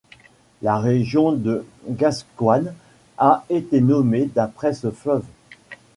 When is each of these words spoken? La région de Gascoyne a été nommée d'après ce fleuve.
La 0.63 0.79
région 0.79 1.31
de 1.31 1.63
Gascoyne 1.87 2.73
a 3.19 3.45
été 3.51 3.81
nommée 3.81 4.25
d'après 4.25 4.73
ce 4.73 4.89
fleuve. 4.89 5.25